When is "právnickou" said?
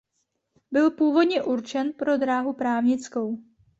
2.53-3.39